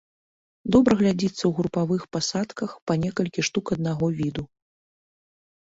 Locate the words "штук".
3.51-3.65